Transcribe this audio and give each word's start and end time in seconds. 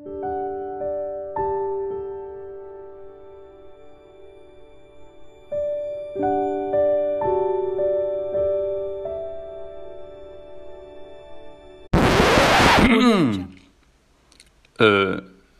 Ee, 0.00 0.04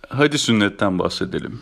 hadi 0.08 0.38
sünnetten 0.38 0.98
bahsedelim. 0.98 1.60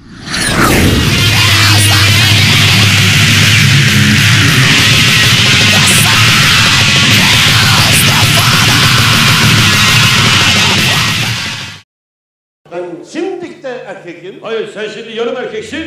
Erkekim. 13.96 14.34
Hayır 14.43 14.69
sen 14.74 14.88
şimdi 14.88 15.16
yarım 15.16 15.37
erkeksin. 15.37 15.84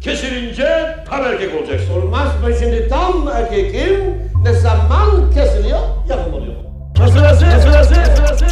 Kesilince 0.00 0.96
tam 1.08 1.24
erkek 1.24 1.54
olacaksın. 1.54 1.92
Olmaz 1.92 2.28
ben 2.46 2.52
şimdi 2.52 2.88
tam 2.88 3.28
erkekim. 3.28 4.14
Ne 4.42 4.52
zaman 4.52 5.30
kesiliyor 5.34 5.80
yapım 6.08 6.34
oluyor. 6.34 6.54
Sırası 6.96 7.38
sırası 7.38 7.94
sırası 7.94 8.46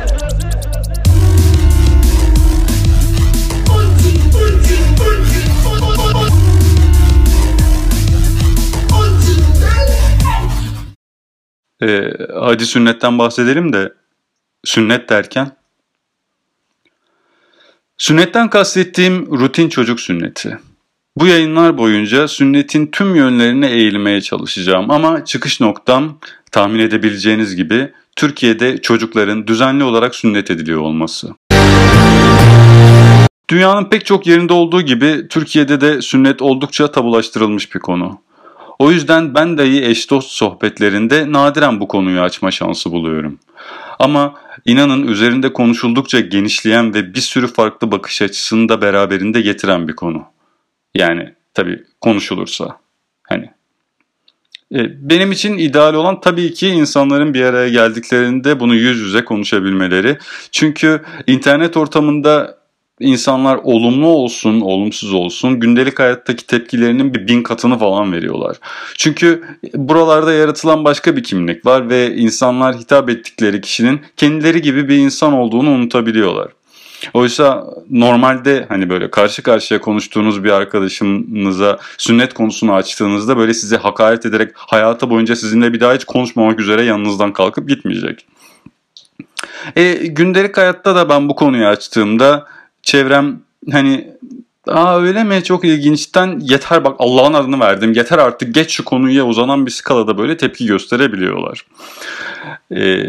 Ee, 11.82 12.10
hadi 12.34 12.66
sünnetten 12.66 13.18
bahsedelim 13.18 13.72
de 13.72 13.92
sünnet 14.64 15.08
derken 15.08 15.50
Sünnetten 17.98 18.50
kastettiğim 18.50 19.26
rutin 19.26 19.68
çocuk 19.68 20.00
sünneti. 20.00 20.58
Bu 21.16 21.26
yayınlar 21.26 21.78
boyunca 21.78 22.28
sünnetin 22.28 22.86
tüm 22.86 23.14
yönlerine 23.14 23.70
eğilmeye 23.70 24.20
çalışacağım 24.20 24.90
ama 24.90 25.24
çıkış 25.24 25.60
noktam 25.60 26.18
tahmin 26.52 26.78
edebileceğiniz 26.78 27.56
gibi 27.56 27.92
Türkiye'de 28.16 28.82
çocukların 28.82 29.46
düzenli 29.46 29.84
olarak 29.84 30.14
sünnet 30.14 30.50
ediliyor 30.50 30.80
olması. 30.80 31.34
Dünyanın 33.50 33.84
pek 33.84 34.06
çok 34.06 34.26
yerinde 34.26 34.52
olduğu 34.52 34.82
gibi 34.82 35.28
Türkiye'de 35.30 35.80
de 35.80 36.02
sünnet 36.02 36.42
oldukça 36.42 36.92
tabulaştırılmış 36.92 37.74
bir 37.74 37.80
konu. 37.80 38.20
O 38.78 38.90
yüzden 38.90 39.34
ben 39.34 39.58
dahi 39.58 39.84
eş 39.84 40.10
dost 40.10 40.30
sohbetlerinde 40.30 41.32
nadiren 41.32 41.80
bu 41.80 41.88
konuyu 41.88 42.20
açma 42.20 42.50
şansı 42.50 42.92
buluyorum. 42.92 43.38
Ama 43.98 44.34
inanın 44.64 45.06
üzerinde 45.06 45.52
konuşuldukça 45.52 46.20
genişleyen 46.20 46.94
ve 46.94 47.14
bir 47.14 47.20
sürü 47.20 47.46
farklı 47.46 47.90
bakış 47.90 48.22
açısını 48.22 48.68
da 48.68 48.82
beraberinde 48.82 49.40
getiren 49.40 49.88
bir 49.88 49.96
konu. 49.96 50.24
Yani 50.94 51.34
tabii 51.54 51.84
konuşulursa. 52.00 52.78
Hani 53.22 53.50
e, 54.74 55.10
benim 55.10 55.32
için 55.32 55.58
ideal 55.58 55.94
olan 55.94 56.20
tabii 56.20 56.54
ki 56.54 56.68
insanların 56.68 57.34
bir 57.34 57.42
araya 57.42 57.68
geldiklerinde 57.68 58.60
bunu 58.60 58.74
yüz 58.74 58.98
yüze 58.98 59.24
konuşabilmeleri. 59.24 60.18
Çünkü 60.50 61.02
internet 61.26 61.76
ortamında 61.76 62.63
insanlar 63.00 63.56
olumlu 63.56 64.06
olsun, 64.06 64.60
olumsuz 64.60 65.14
olsun 65.14 65.60
gündelik 65.60 65.98
hayattaki 65.98 66.46
tepkilerinin 66.46 67.14
bir 67.14 67.28
bin 67.28 67.42
katını 67.42 67.78
falan 67.78 68.12
veriyorlar. 68.12 68.56
Çünkü 68.98 69.44
buralarda 69.74 70.32
yaratılan 70.32 70.84
başka 70.84 71.16
bir 71.16 71.22
kimlik 71.22 71.66
var 71.66 71.88
ve 71.88 72.16
insanlar 72.16 72.76
hitap 72.76 73.10
ettikleri 73.10 73.60
kişinin 73.60 74.00
kendileri 74.16 74.62
gibi 74.62 74.88
bir 74.88 74.96
insan 74.96 75.32
olduğunu 75.32 75.70
unutabiliyorlar. 75.70 76.48
Oysa 77.14 77.64
normalde 77.90 78.66
hani 78.68 78.90
böyle 78.90 79.10
karşı 79.10 79.42
karşıya 79.42 79.80
konuştuğunuz 79.80 80.44
bir 80.44 80.50
arkadaşınıza 80.50 81.78
sünnet 81.98 82.34
konusunu 82.34 82.74
açtığınızda 82.74 83.36
böyle 83.36 83.54
size 83.54 83.76
hakaret 83.76 84.26
ederek 84.26 84.50
hayata 84.54 85.10
boyunca 85.10 85.36
sizinle 85.36 85.72
bir 85.72 85.80
daha 85.80 85.94
hiç 85.94 86.04
konuşmamak 86.04 86.60
üzere 86.60 86.82
yanınızdan 86.82 87.32
kalkıp 87.32 87.68
gitmeyecek. 87.68 88.26
E, 89.76 89.92
gündelik 89.94 90.56
hayatta 90.56 90.94
da 90.94 91.08
ben 91.08 91.28
bu 91.28 91.34
konuyu 91.34 91.66
açtığımda 91.66 92.46
çevrem 92.84 93.40
hani 93.72 94.14
Aa 94.66 95.00
öyle 95.00 95.24
mi 95.24 95.44
çok 95.44 95.64
ilginçten 95.64 96.40
yeter 96.40 96.84
bak 96.84 96.96
Allah'ın 96.98 97.32
adını 97.32 97.60
verdim 97.60 97.92
yeter 97.92 98.18
artık 98.18 98.54
geç 98.54 98.70
şu 98.70 98.84
konuya 98.84 99.26
uzanan 99.26 99.66
bir 99.66 99.70
skalada 99.70 100.18
böyle 100.18 100.36
tepki 100.36 100.66
gösterebiliyorlar. 100.66 101.66
Ee, 102.76 103.04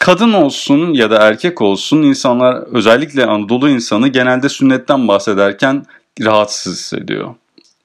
kadın 0.00 0.32
olsun 0.32 0.94
ya 0.94 1.10
da 1.10 1.28
erkek 1.28 1.62
olsun 1.62 2.02
insanlar 2.02 2.54
özellikle 2.54 3.26
Anadolu 3.26 3.68
insanı 3.68 4.08
genelde 4.08 4.48
sünnetten 4.48 5.08
bahsederken 5.08 5.86
rahatsız 6.22 6.72
hissediyor. 6.72 7.34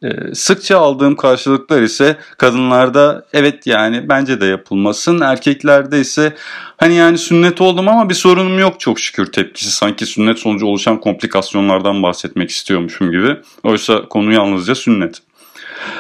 Ee, 0.03 0.35
sıkça 0.35 0.79
aldığım 0.79 1.16
karşılıklar 1.16 1.81
ise 1.81 2.17
kadınlarda 2.38 3.25
evet 3.34 3.67
yani 3.67 4.09
bence 4.09 4.41
de 4.41 4.45
yapılmasın. 4.45 5.22
Erkeklerde 5.22 6.00
ise 6.00 6.34
hani 6.78 6.95
yani 6.95 7.17
sünnet 7.17 7.62
oldum 7.62 7.88
ama 7.88 8.09
bir 8.09 8.13
sorunum 8.13 8.59
yok 8.59 8.79
çok 8.79 9.00
şükür 9.00 9.31
tepkisi. 9.31 9.72
Sanki 9.72 10.06
sünnet 10.06 10.39
sonucu 10.39 10.66
oluşan 10.66 11.00
komplikasyonlardan 11.00 12.03
bahsetmek 12.03 12.50
istiyormuşum 12.50 13.12
gibi. 13.12 13.38
Oysa 13.63 14.07
konu 14.09 14.34
yalnızca 14.34 14.75
sünnet. 14.75 15.22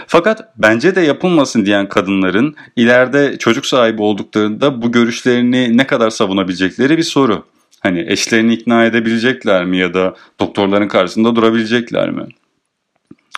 Fakat 0.07 0.53
bence 0.57 0.95
de 0.95 1.01
yapılmasın 1.01 1.65
diyen 1.65 1.89
kadınların 1.89 2.55
ileride 2.75 3.37
çocuk 3.37 3.65
sahibi 3.65 4.01
olduklarında 4.01 4.81
bu 4.81 4.91
görüşlerini 4.91 5.77
ne 5.77 5.87
kadar 5.87 6.09
savunabilecekleri 6.09 6.97
bir 6.97 7.03
soru. 7.03 7.45
Hani 7.79 8.05
eşlerini 8.07 8.53
ikna 8.53 8.85
edebilecekler 8.85 9.65
mi 9.65 9.77
ya 9.77 9.93
da 9.93 10.15
doktorların 10.39 10.87
karşısında 10.87 11.35
durabilecekler 11.35 12.09
mi? 12.09 12.27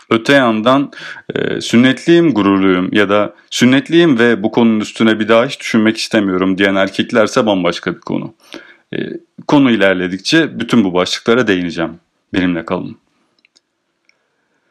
Öte 0.10 0.34
yandan 0.34 0.92
e, 1.36 1.62
sünnetliyim, 1.62 2.34
gururluyum 2.34 2.94
ya 2.94 3.10
da 3.10 3.36
sünnetliyim 3.50 4.20
ve 4.20 4.44
bu 4.44 4.52
konunun 4.52 4.80
üstüne 4.80 5.20
bir 5.20 5.28
daha 5.28 5.46
hiç 5.46 5.60
düşünmek 5.60 5.98
istemiyorum 5.98 6.58
diyen 6.58 6.76
erkeklerse 6.76 7.46
bambaşka 7.46 7.96
bir 7.96 8.02
konu. 8.02 8.34
E, 8.94 8.98
konu 9.48 9.72
ilerledikçe 9.72 10.60
bütün 10.60 10.84
bu 10.84 10.94
başlıklara 10.94 11.48
değineceğim. 11.48 12.00
Benimle 12.34 12.66
kalın. 12.66 12.98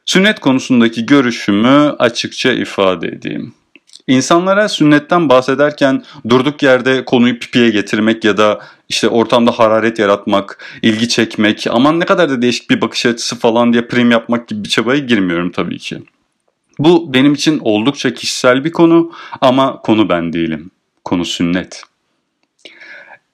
Sünnet 0.04 0.40
konusundaki 0.40 1.06
görüşümü 1.06 1.94
açıkça 1.98 2.52
ifade 2.52 3.08
edeyim. 3.08 3.54
İnsanlara 4.06 4.68
sünnetten 4.68 5.28
bahsederken 5.28 6.02
durduk 6.28 6.62
yerde 6.62 7.04
konuyu 7.04 7.38
pipiye 7.38 7.70
getirmek 7.70 8.24
ya 8.24 8.36
da 8.36 8.60
işte 8.88 9.08
ortamda 9.08 9.50
hararet 9.50 9.98
yaratmak, 9.98 10.64
ilgi 10.82 11.08
çekmek, 11.08 11.66
aman 11.70 12.00
ne 12.00 12.04
kadar 12.04 12.30
da 12.30 12.42
değişik 12.42 12.70
bir 12.70 12.80
bakış 12.80 13.06
açısı 13.06 13.38
falan 13.38 13.72
diye 13.72 13.86
prim 13.86 14.10
yapmak 14.10 14.48
gibi 14.48 14.64
bir 14.64 14.68
çabaya 14.68 14.98
girmiyorum 14.98 15.52
tabii 15.52 15.78
ki. 15.78 16.02
Bu 16.78 17.14
benim 17.14 17.34
için 17.34 17.58
oldukça 17.58 18.14
kişisel 18.14 18.64
bir 18.64 18.72
konu 18.72 19.12
ama 19.40 19.80
konu 19.80 20.08
ben 20.08 20.32
değilim. 20.32 20.70
Konu 21.04 21.24
sünnet. 21.24 21.82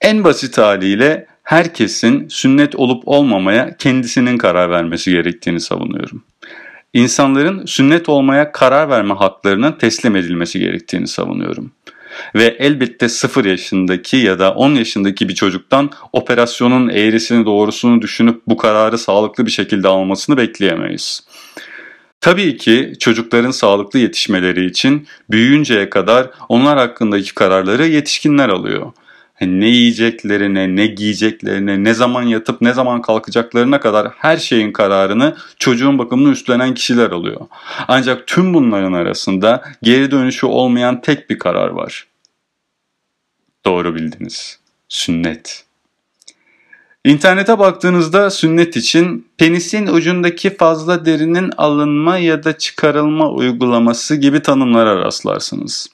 En 0.01 0.23
basit 0.23 0.57
haliyle 0.57 1.27
herkesin 1.43 2.27
sünnet 2.27 2.75
olup 2.75 3.03
olmamaya 3.05 3.77
kendisinin 3.77 4.37
karar 4.37 4.69
vermesi 4.69 5.11
gerektiğini 5.11 5.59
savunuyorum 5.59 6.23
insanların 6.93 7.65
sünnet 7.65 8.09
olmaya 8.09 8.51
karar 8.51 8.89
verme 8.89 9.13
haklarının 9.13 9.71
teslim 9.71 10.15
edilmesi 10.15 10.59
gerektiğini 10.59 11.07
savunuyorum. 11.07 11.71
Ve 12.35 12.55
elbette 12.59 13.09
0 13.09 13.45
yaşındaki 13.45 14.17
ya 14.17 14.39
da 14.39 14.53
10 14.53 14.75
yaşındaki 14.75 15.29
bir 15.29 15.35
çocuktan 15.35 15.89
operasyonun 16.13 16.89
eğrisini 16.89 17.45
doğrusunu 17.45 18.01
düşünüp 18.01 18.41
bu 18.47 18.57
kararı 18.57 18.97
sağlıklı 18.97 19.45
bir 19.45 19.51
şekilde 19.51 19.87
almasını 19.87 20.37
bekleyemeyiz. 20.37 21.23
Tabii 22.21 22.57
ki 22.57 22.93
çocukların 22.99 23.51
sağlıklı 23.51 23.99
yetişmeleri 23.99 24.65
için 24.65 25.07
büyüyünceye 25.29 25.89
kadar 25.89 26.29
onlar 26.49 26.77
hakkındaki 26.77 27.35
kararları 27.35 27.87
yetişkinler 27.87 28.49
alıyor. 28.49 28.91
Ne 29.41 29.67
yiyeceklerine, 29.67 30.75
ne 30.75 30.87
giyeceklerine, 30.87 31.83
ne 31.83 31.93
zaman 31.93 32.23
yatıp 32.23 32.61
ne 32.61 32.73
zaman 32.73 33.01
kalkacaklarına 33.01 33.79
kadar 33.79 34.07
her 34.17 34.37
şeyin 34.37 34.71
kararını 34.71 35.35
çocuğun 35.59 35.99
bakımını 35.99 36.31
üstlenen 36.31 36.73
kişiler 36.73 37.11
alıyor. 37.11 37.41
Ancak 37.87 38.27
tüm 38.27 38.53
bunların 38.53 38.93
arasında 38.93 39.63
geri 39.81 40.11
dönüşü 40.11 40.45
olmayan 40.45 41.01
tek 41.01 41.29
bir 41.29 41.39
karar 41.39 41.69
var. 41.69 42.07
Doğru 43.65 43.95
bildiniz. 43.95 44.59
Sünnet. 44.89 45.65
İnternete 47.05 47.59
baktığınızda 47.59 48.29
sünnet 48.29 48.77
için 48.77 49.27
penisin 49.37 49.87
ucundaki 49.87 50.57
fazla 50.57 51.05
derinin 51.05 51.51
alınma 51.57 52.17
ya 52.17 52.43
da 52.43 52.57
çıkarılma 52.57 53.29
uygulaması 53.29 54.15
gibi 54.15 54.41
tanımlara 54.41 54.95
rastlarsınız. 54.95 55.89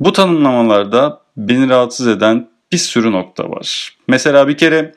Bu 0.00 0.12
tanımlamalarda 0.12 1.20
beni 1.36 1.68
rahatsız 1.68 2.06
eden 2.06 2.48
bir 2.72 2.78
sürü 2.78 3.12
nokta 3.12 3.50
var. 3.50 3.96
Mesela 4.08 4.48
bir 4.48 4.56
kere 4.56 4.94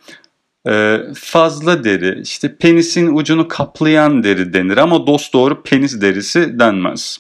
e, 0.68 1.00
fazla 1.16 1.84
deri, 1.84 2.22
işte 2.22 2.56
penisin 2.58 3.16
ucunu 3.16 3.48
kaplayan 3.48 4.24
deri 4.24 4.54
denir 4.54 4.78
ama 4.78 5.08
dost 5.08 5.34
doğru 5.34 5.64
penis 5.64 6.02
derisi 6.02 6.60
denmez. 6.60 7.18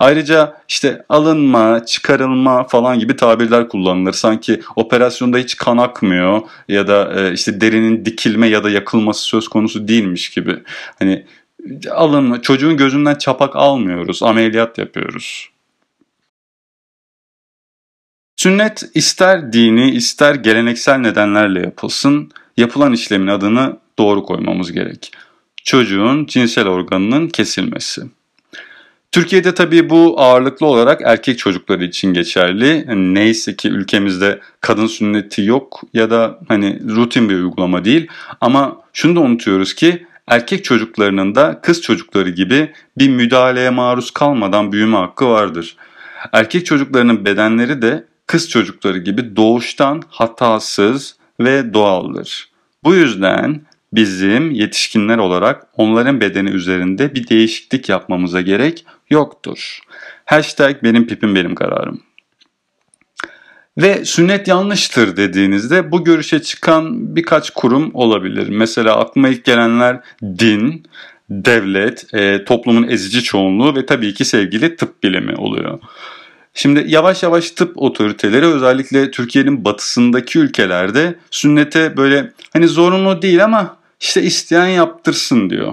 Ayrıca 0.00 0.56
işte 0.68 1.04
alınma, 1.08 1.84
çıkarılma 1.86 2.64
falan 2.64 2.98
gibi 2.98 3.16
tabirler 3.16 3.68
kullanılır. 3.68 4.12
Sanki 4.12 4.60
operasyonda 4.76 5.38
hiç 5.38 5.56
kan 5.56 5.76
akmıyor 5.76 6.40
ya 6.68 6.88
da 6.88 7.20
e, 7.20 7.32
işte 7.32 7.60
derinin 7.60 8.04
dikilme 8.04 8.46
ya 8.46 8.64
da 8.64 8.70
yakılması 8.70 9.22
söz 9.22 9.48
konusu 9.48 9.88
değilmiş 9.88 10.30
gibi. 10.30 10.58
Hani 10.98 11.26
alınma, 11.90 12.42
çocuğun 12.42 12.76
gözünden 12.76 13.14
çapak 13.14 13.56
almıyoruz, 13.56 14.22
ameliyat 14.22 14.78
yapıyoruz. 14.78 15.48
Sünnet 18.42 18.82
ister 18.94 19.52
dini 19.52 19.90
ister 19.90 20.34
geleneksel 20.34 20.98
nedenlerle 20.98 21.60
yapılsın, 21.60 22.30
yapılan 22.56 22.92
işlemin 22.92 23.26
adını 23.26 23.76
doğru 23.98 24.22
koymamız 24.22 24.72
gerek. 24.72 25.12
Çocuğun 25.64 26.26
cinsel 26.26 26.68
organının 26.68 27.28
kesilmesi. 27.28 28.02
Türkiye'de 29.12 29.54
tabii 29.54 29.90
bu 29.90 30.14
ağırlıklı 30.20 30.66
olarak 30.66 31.00
erkek 31.04 31.38
çocukları 31.38 31.84
için 31.84 32.14
geçerli. 32.14 32.84
Yani 32.88 33.14
neyse 33.14 33.56
ki 33.56 33.68
ülkemizde 33.68 34.40
kadın 34.60 34.86
sünneti 34.86 35.42
yok 35.42 35.80
ya 35.94 36.10
da 36.10 36.38
hani 36.48 36.80
rutin 36.88 37.28
bir 37.28 37.34
uygulama 37.34 37.84
değil. 37.84 38.06
Ama 38.40 38.82
şunu 38.92 39.16
da 39.16 39.20
unutuyoruz 39.20 39.74
ki 39.74 40.06
erkek 40.26 40.64
çocuklarının 40.64 41.34
da 41.34 41.60
kız 41.62 41.82
çocukları 41.82 42.30
gibi 42.30 42.72
bir 42.98 43.08
müdahaleye 43.08 43.70
maruz 43.70 44.10
kalmadan 44.10 44.72
büyüme 44.72 44.96
hakkı 44.96 45.28
vardır. 45.28 45.76
Erkek 46.32 46.66
çocuklarının 46.66 47.24
bedenleri 47.24 47.82
de 47.82 48.09
kız 48.30 48.50
çocukları 48.50 48.98
gibi 48.98 49.36
doğuştan 49.36 50.02
hatasız 50.08 51.16
ve 51.40 51.74
doğaldır. 51.74 52.48
Bu 52.84 52.94
yüzden 52.94 53.62
bizim 53.92 54.50
yetişkinler 54.50 55.18
olarak 55.18 55.66
onların 55.76 56.20
bedeni 56.20 56.50
üzerinde 56.50 57.14
bir 57.14 57.28
değişiklik 57.28 57.88
yapmamıza 57.88 58.40
gerek 58.40 58.84
yoktur. 59.10 59.80
Hashtag 60.24 60.82
benim 60.82 61.06
pipim 61.06 61.34
benim 61.34 61.54
kararım. 61.54 62.02
Ve 63.78 64.04
sünnet 64.04 64.48
yanlıştır 64.48 65.16
dediğinizde 65.16 65.92
bu 65.92 66.04
görüşe 66.04 66.42
çıkan 66.42 67.16
birkaç 67.16 67.50
kurum 67.50 67.90
olabilir. 67.94 68.48
Mesela 68.48 68.96
aklıma 68.96 69.28
ilk 69.28 69.44
gelenler 69.44 70.00
din, 70.22 70.86
devlet, 71.30 72.14
e, 72.14 72.44
toplumun 72.44 72.88
ezici 72.88 73.22
çoğunluğu 73.22 73.76
ve 73.76 73.86
tabii 73.86 74.14
ki 74.14 74.24
sevgili 74.24 74.76
tıp 74.76 75.02
bilimi 75.02 75.36
oluyor. 75.36 75.78
Şimdi 76.54 76.84
yavaş 76.86 77.22
yavaş 77.22 77.50
tıp 77.50 77.72
otoriteleri 77.76 78.46
özellikle 78.46 79.10
Türkiye'nin 79.10 79.64
batısındaki 79.64 80.38
ülkelerde 80.38 81.14
sünnete 81.30 81.96
böyle 81.96 82.32
hani 82.52 82.68
zorunlu 82.68 83.22
değil 83.22 83.44
ama 83.44 83.76
işte 84.00 84.22
isteyen 84.22 84.66
yaptırsın 84.66 85.50
diyor. 85.50 85.72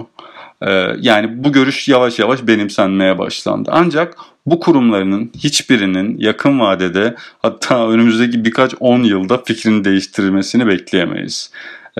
Ee, 0.62 0.86
yani 1.00 1.44
bu 1.44 1.52
görüş 1.52 1.88
yavaş 1.88 2.18
yavaş 2.18 2.46
benimsenmeye 2.46 3.18
başlandı. 3.18 3.70
Ancak 3.72 4.16
bu 4.46 4.60
kurumlarının 4.60 5.32
hiçbirinin 5.38 6.18
yakın 6.18 6.60
vadede 6.60 7.14
hatta 7.42 7.88
önümüzdeki 7.88 8.44
birkaç 8.44 8.74
on 8.80 9.02
yılda 9.02 9.42
fikrini 9.44 9.84
değiştirmesini 9.84 10.66
bekleyemeyiz. 10.66 11.50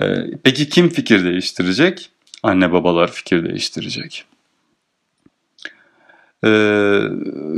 Ee, 0.01 0.03
peki 0.43 0.69
kim 0.69 0.89
fikir 0.89 1.25
değiştirecek? 1.25 2.09
Anne 2.43 2.71
babalar 2.71 3.11
fikir 3.11 3.49
değiştirecek. 3.49 4.25
Ee, 6.45 7.01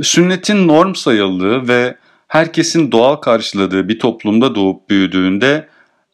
sünnetin 0.03 0.67
norm 0.67 0.95
sayıldığı 0.95 1.67
ve 1.67 1.97
herkesin 2.27 2.91
doğal 2.91 3.15
karşıladığı 3.15 3.87
bir 3.87 3.99
toplumda 3.99 4.55
doğup 4.55 4.89
büyüdüğünde 4.89 5.67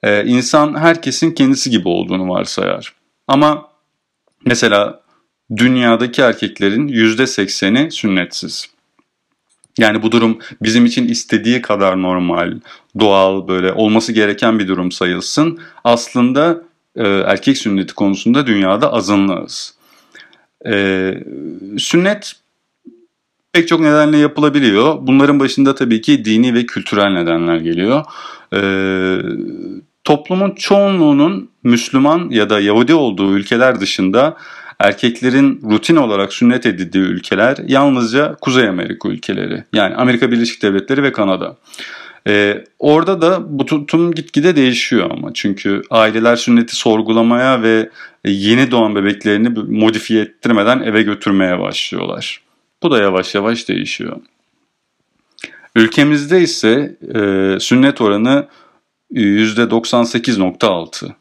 e, 0.04 0.26
insan 0.26 0.76
herkesin 0.80 1.32
kendisi 1.32 1.70
gibi 1.70 1.88
olduğunu 1.88 2.30
varsayar. 2.30 2.94
Ama 3.28 3.68
mesela 4.46 5.02
dünyadaki 5.58 6.22
erkeklerin 6.22 6.88
%80'i 6.88 7.92
sünnetsiz. 7.92 8.70
Yani 9.78 10.04
bu 10.04 10.12
durum 10.12 10.40
bizim 10.62 10.86
için 10.86 11.08
istediği 11.08 11.62
kadar 11.62 12.02
normal, 12.02 12.60
doğal 13.00 13.48
böyle 13.48 13.74
olması 13.74 14.12
gereken 14.12 14.60
bir 14.60 14.68
durum 14.68 14.92
sayılsın. 14.92 15.60
Aslında 15.84 16.62
e, 16.96 17.08
erkek 17.08 17.58
sünneti 17.58 17.94
konusunda 17.94 18.48
dünyada 18.48 18.94
azınlığız. 18.94 19.74
E, 20.66 21.14
sünnet 21.78 22.34
pek 23.58 23.68
çok 23.68 23.80
nedenle 23.80 24.18
yapılabiliyor. 24.18 24.98
Bunların 25.02 25.40
başında 25.40 25.76
tabii 25.76 26.02
ki 26.02 26.26
dini 26.26 26.54
ve 26.54 26.66
kültürel 26.66 27.10
nedenler 27.10 27.58
geliyor. 27.58 28.06
Ee, 28.54 29.18
toplumun 30.04 30.52
çoğunluğunun 30.52 31.50
Müslüman 31.64 32.30
ya 32.30 32.50
da 32.50 32.60
Yahudi 32.60 32.94
olduğu 32.94 33.38
ülkeler 33.38 33.80
dışında 33.80 34.38
erkeklerin 34.80 35.62
rutin 35.72 35.96
olarak 35.96 36.34
sünnet 36.34 36.66
edildiği 36.66 37.04
ülkeler 37.04 37.58
yalnızca 37.68 38.36
Kuzey 38.42 38.68
Amerika 38.68 39.10
ülkeleri. 39.10 39.64
Yani 39.74 39.96
Amerika 39.96 40.32
Birleşik 40.32 40.62
Devletleri 40.64 41.04
ve 41.04 41.12
Kanada. 41.12 41.58
Ee, 42.28 42.64
orada 42.80 43.22
da 43.22 43.60
bu 43.60 43.66
tutum 43.66 44.14
gitgide 44.14 44.56
değişiyor 44.56 45.12
ama 45.12 45.32
çünkü 45.34 45.82
aileler 45.90 46.36
sünneti 46.36 46.76
sorgulamaya 46.76 47.62
ve 47.62 47.90
yeni 48.26 48.72
doğan 48.72 48.96
bebeklerini 48.96 49.50
modifiye 49.80 50.22
ettirmeden 50.22 50.80
eve 50.80 51.02
götürmeye 51.02 51.60
başlıyorlar. 51.60 52.47
Bu 52.84 52.92
da 52.92 52.98
yavaş 52.98 53.36
yavaş 53.36 53.70
değişiyor. 53.70 54.18
Ülkemizde 55.76 56.42
ise 56.42 56.98
e, 57.16 57.20
sünnet 57.60 58.02
oranı 58.02 58.48
%98.6. 59.14 61.12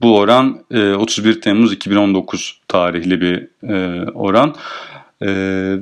Bu 0.00 0.18
oran 0.18 0.64
e, 0.70 0.92
31 0.92 1.40
Temmuz 1.40 1.72
2019 1.72 2.60
tarihli 2.68 3.20
bir 3.20 3.48
e, 3.68 4.04
oran. 4.10 4.54
E, 5.20 5.28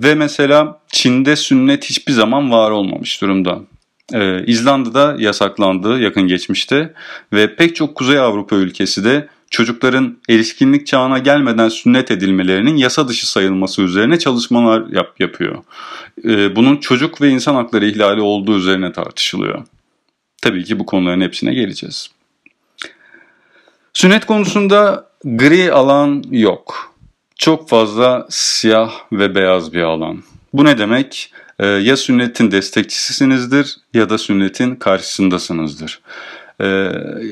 ve 0.02 0.14
mesela 0.14 0.80
Çin'de 0.88 1.36
sünnet 1.36 1.84
hiçbir 1.84 2.12
zaman 2.12 2.50
var 2.50 2.70
olmamış 2.70 3.22
durumda. 3.22 3.60
E, 4.14 4.44
İzlanda'da 4.46 5.16
yasaklandı 5.18 6.00
yakın 6.00 6.22
geçmişte 6.22 6.94
ve 7.32 7.56
pek 7.56 7.76
çok 7.76 7.94
Kuzey 7.94 8.18
Avrupa 8.18 8.56
ülkesi 8.56 9.04
de 9.04 9.28
çocukların 9.50 10.18
erişkinlik 10.28 10.86
çağına 10.86 11.18
gelmeden 11.18 11.68
sünnet 11.68 12.10
edilmelerinin 12.10 12.76
yasa 12.76 13.08
dışı 13.08 13.30
sayılması 13.30 13.82
üzerine 13.82 14.18
çalışmalar 14.18 14.86
yap, 14.86 15.20
yapıyor. 15.20 15.62
Ee, 16.24 16.56
bunun 16.56 16.76
çocuk 16.76 17.20
ve 17.20 17.28
insan 17.28 17.54
hakları 17.54 17.86
ihlali 17.86 18.20
olduğu 18.20 18.58
üzerine 18.58 18.92
tartışılıyor. 18.92 19.64
Tabii 20.42 20.64
ki 20.64 20.78
bu 20.78 20.86
konuların 20.86 21.20
hepsine 21.20 21.54
geleceğiz. 21.54 22.10
Sünnet 23.92 24.26
konusunda 24.26 25.10
gri 25.24 25.72
alan 25.72 26.24
yok. 26.30 26.94
Çok 27.36 27.68
fazla 27.68 28.26
siyah 28.30 28.92
ve 29.12 29.34
beyaz 29.34 29.72
bir 29.72 29.82
alan. 29.82 30.22
Bu 30.52 30.64
ne 30.64 30.78
demek? 30.78 31.32
Ee, 31.58 31.66
ya 31.66 31.96
sünnetin 31.96 32.50
destekçisisinizdir 32.50 33.76
ya 33.94 34.10
da 34.10 34.18
sünnetin 34.18 34.74
karşısındasınızdır 34.74 36.00
e, 36.60 36.90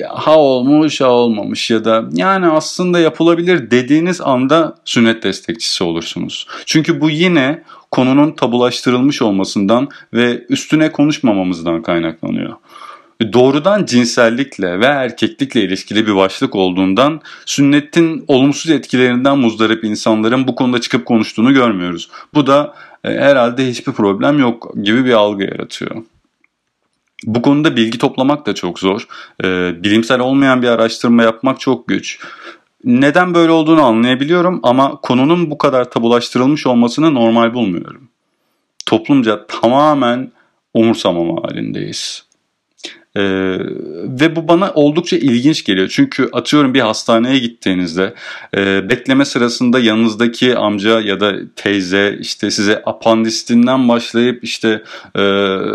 ha 0.08 0.38
olmuş 0.38 1.00
ha 1.00 1.11
olmamış 1.11 1.70
ya 1.70 1.84
da 1.84 2.05
yani 2.12 2.46
aslında 2.46 2.99
yapılabilir 2.99 3.71
dediğiniz 3.71 4.21
anda 4.21 4.75
sünnet 4.85 5.23
destekçisi 5.23 5.85
olursunuz. 5.85 6.47
Çünkü 6.66 7.00
bu 7.00 7.11
yine 7.11 7.62
konunun 7.90 8.33
tabulaştırılmış 8.33 9.23
olmasından 9.23 9.88
ve 10.12 10.45
üstüne 10.49 10.92
konuşmamamızdan 10.92 11.83
kaynaklanıyor. 11.83 12.54
Doğrudan 13.33 13.85
cinsellikle 13.85 14.80
ve 14.80 14.85
erkeklikle 14.85 15.62
ilişkili 15.62 16.06
bir 16.06 16.16
başlık 16.16 16.54
olduğundan 16.54 17.21
sünnetin 17.47 18.25
olumsuz 18.28 18.71
etkilerinden 18.71 19.38
muzdarip 19.38 19.85
insanların 19.85 20.49
bu 20.49 20.54
konuda 20.54 20.80
çıkıp 20.80 21.06
konuştuğunu 21.06 21.54
görmüyoruz. 21.54 22.11
Bu 22.35 22.47
da 22.47 22.75
e, 23.04 23.11
herhalde 23.11 23.66
hiçbir 23.66 23.92
problem 23.92 24.38
yok 24.38 24.73
gibi 24.83 25.04
bir 25.04 25.12
algı 25.12 25.45
yaratıyor. 25.45 25.97
Bu 27.26 27.42
konuda 27.42 27.76
bilgi 27.76 27.99
toplamak 27.99 28.47
da 28.47 28.54
çok 28.54 28.78
zor. 28.78 29.06
E, 29.45 29.75
bilimsel 29.83 30.21
olmayan 30.21 30.62
bir 30.62 30.68
araştırma 30.68 31.23
yapmak 31.23 31.61
çok 31.61 31.88
güç. 31.88 32.18
Neden 32.85 33.35
böyle 33.35 33.52
olduğunu 33.52 33.83
anlayabiliyorum 33.83 34.61
ama 34.62 35.00
konunun 35.00 35.50
bu 35.50 35.59
kadar 35.59 35.90
tabulaştırılmış 35.90 36.66
olmasını 36.66 37.14
normal 37.14 37.54
bulmuyorum. 37.54 38.09
Toplumca 38.87 39.47
tamamen 39.47 40.33
umursamama 40.75 41.42
halindeyiz. 41.42 42.25
Ee, 43.16 43.59
ve 44.21 44.37
bu 44.37 44.49
bana 44.49 44.73
oldukça 44.75 45.16
ilginç 45.16 45.64
geliyor. 45.64 45.88
Çünkü 45.88 46.28
atıyorum 46.33 46.75
bir 46.75 46.80
hastaneye 46.80 47.38
gittiğinizde 47.38 48.14
e, 48.56 48.90
bekleme 48.90 49.25
sırasında 49.25 49.78
yanınızdaki 49.78 50.56
amca 50.56 51.00
ya 51.00 51.21
da 51.21 51.35
teyze 51.56 52.18
işte 52.21 52.50
size 52.50 52.83
apandistinden 52.87 53.88
başlayıp 53.88 54.45
işte 54.45 54.83
e, 55.16 55.21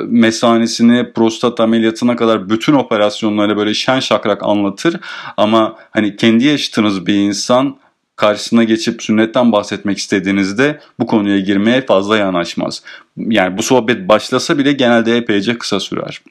mesanesini 0.08 1.14
prostat 1.14 1.60
ameliyatına 1.60 2.16
kadar 2.16 2.50
bütün 2.50 2.74
operasyonları 2.74 3.58
böyle 3.58 3.74
şen 3.74 4.00
şakrak 4.00 4.44
anlatır. 4.44 4.96
Ama 5.38 5.76
hani 5.92 6.16
kendi 6.16 6.46
yaşıtınız 6.46 7.06
bir 7.08 7.16
insan 7.16 7.78
karşısına 8.16 8.64
geçip 8.64 9.04
sünnetten 9.04 9.52
bahsetmek 9.52 9.98
istediğinizde 9.98 10.80
bu 11.00 11.06
konuya 11.06 11.40
girmeye 11.40 11.86
fazla 11.86 12.18
yanaşmaz. 12.18 12.84
Yani 13.18 13.58
bu 13.58 13.64
sohbet 13.64 14.10
başlasa 14.10 14.58
bile 14.58 14.74
genelde 14.74 15.18
epeyce 15.18 15.58
kısa 15.58 15.80
sürer. 15.80 16.22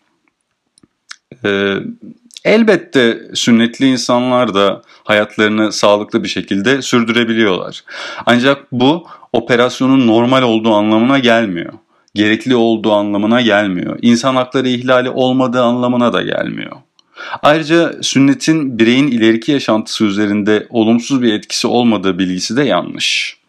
Ee, 1.44 1.74
Elbette 2.44 3.18
sünnetli 3.34 3.86
insanlar 3.86 4.54
da 4.54 4.82
hayatlarını 5.04 5.72
sağlıklı 5.72 6.24
bir 6.24 6.28
şekilde 6.28 6.82
sürdürebiliyorlar. 6.82 7.84
Ancak 8.26 8.72
bu 8.72 9.06
operasyonun 9.32 10.06
normal 10.06 10.42
olduğu 10.42 10.74
anlamına 10.74 11.18
gelmiyor. 11.18 11.72
Gerekli 12.14 12.56
olduğu 12.56 12.92
anlamına 12.92 13.40
gelmiyor. 13.40 13.98
İnsan 14.02 14.36
hakları 14.36 14.68
ihlali 14.68 15.10
olmadığı 15.10 15.62
anlamına 15.62 16.12
da 16.12 16.22
gelmiyor. 16.22 16.76
Ayrıca 17.42 18.02
sünnetin 18.02 18.78
bireyin 18.78 19.06
ileriki 19.06 19.52
yaşantısı 19.52 20.04
üzerinde 20.04 20.66
olumsuz 20.70 21.22
bir 21.22 21.32
etkisi 21.32 21.66
olmadığı 21.66 22.18
bilgisi 22.18 22.56
de 22.56 22.62
yanlış. 22.62 23.39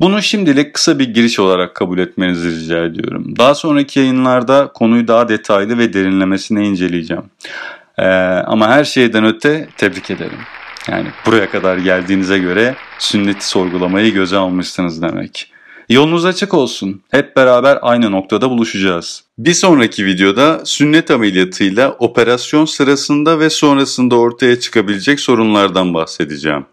Bunu 0.00 0.22
şimdilik 0.22 0.74
kısa 0.74 0.98
bir 0.98 1.14
giriş 1.14 1.38
olarak 1.38 1.74
kabul 1.74 1.98
etmenizi 1.98 2.50
rica 2.50 2.84
ediyorum. 2.84 3.34
Daha 3.38 3.54
sonraki 3.54 3.98
yayınlarda 3.98 4.70
konuyu 4.74 5.08
daha 5.08 5.28
detaylı 5.28 5.78
ve 5.78 5.92
derinlemesine 5.92 6.66
inceleyeceğim. 6.66 7.24
Ee, 7.98 8.06
ama 8.46 8.68
her 8.68 8.84
şeyden 8.84 9.24
öte 9.24 9.68
tebrik 9.76 10.10
ederim. 10.10 10.38
Yani 10.88 11.08
buraya 11.26 11.50
kadar 11.50 11.76
geldiğinize 11.76 12.38
göre 12.38 12.74
sünneti 12.98 13.48
sorgulamayı 13.48 14.12
göze 14.12 14.36
almışsınız 14.36 15.02
demek. 15.02 15.52
Yolunuz 15.88 16.24
açık 16.24 16.54
olsun. 16.54 17.02
Hep 17.10 17.36
beraber 17.36 17.78
aynı 17.82 18.12
noktada 18.12 18.50
buluşacağız. 18.50 19.24
Bir 19.38 19.54
sonraki 19.54 20.06
videoda 20.06 20.60
sünnet 20.64 21.10
ameliyatıyla 21.10 21.90
operasyon 21.90 22.64
sırasında 22.64 23.38
ve 23.38 23.50
sonrasında 23.50 24.16
ortaya 24.16 24.60
çıkabilecek 24.60 25.20
sorunlardan 25.20 25.94
bahsedeceğim. 25.94 26.66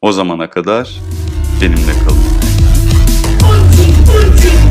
O 0.00 0.12
zamana 0.12 0.50
kadar 0.50 0.90
benimle 1.62 1.92
kalın. 2.06 2.41
Boom, 3.72 4.36
you 4.36 4.61